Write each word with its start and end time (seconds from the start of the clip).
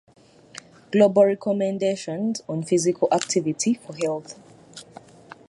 Global 0.91 1.25
Recommendations 1.27 2.41
on 2.49 2.63
Physical 2.63 3.07
Activity 3.11 3.75
for 3.75 3.93
Health. 3.93 4.33